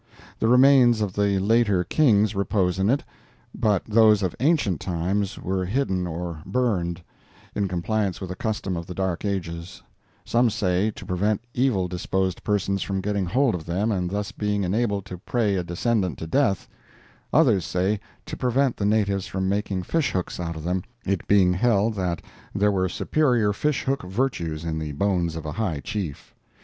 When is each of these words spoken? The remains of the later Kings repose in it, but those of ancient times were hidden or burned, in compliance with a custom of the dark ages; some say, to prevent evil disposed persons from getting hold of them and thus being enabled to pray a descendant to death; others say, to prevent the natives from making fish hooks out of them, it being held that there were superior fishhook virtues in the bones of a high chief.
The 0.39 0.47
remains 0.47 1.01
of 1.01 1.13
the 1.13 1.37
later 1.37 1.83
Kings 1.83 2.33
repose 2.33 2.79
in 2.79 2.89
it, 2.89 3.03
but 3.53 3.85
those 3.85 4.23
of 4.23 4.35
ancient 4.39 4.79
times 4.81 5.37
were 5.37 5.63
hidden 5.63 6.07
or 6.07 6.41
burned, 6.43 7.03
in 7.53 7.67
compliance 7.67 8.19
with 8.19 8.31
a 8.31 8.35
custom 8.35 8.75
of 8.75 8.87
the 8.87 8.95
dark 8.95 9.25
ages; 9.25 9.83
some 10.25 10.49
say, 10.49 10.89
to 10.89 11.05
prevent 11.05 11.43
evil 11.53 11.87
disposed 11.87 12.43
persons 12.43 12.81
from 12.81 12.99
getting 12.99 13.27
hold 13.27 13.53
of 13.53 13.67
them 13.67 13.91
and 13.91 14.09
thus 14.09 14.31
being 14.31 14.63
enabled 14.63 15.05
to 15.05 15.19
pray 15.19 15.55
a 15.55 15.63
descendant 15.63 16.17
to 16.17 16.25
death; 16.25 16.67
others 17.31 17.63
say, 17.63 17.99
to 18.25 18.35
prevent 18.35 18.77
the 18.77 18.85
natives 18.85 19.27
from 19.27 19.47
making 19.47 19.83
fish 19.83 20.13
hooks 20.13 20.39
out 20.39 20.55
of 20.55 20.63
them, 20.63 20.81
it 21.05 21.27
being 21.27 21.53
held 21.53 21.93
that 21.93 22.23
there 22.55 22.71
were 22.71 22.89
superior 22.89 23.53
fishhook 23.53 24.01
virtues 24.01 24.65
in 24.65 24.79
the 24.79 24.93
bones 24.93 25.35
of 25.35 25.45
a 25.45 25.51
high 25.51 25.79
chief. 25.79 26.33